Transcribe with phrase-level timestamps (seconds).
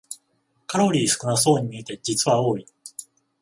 [0.65, 2.65] カロリー少なそうに見えて実は多い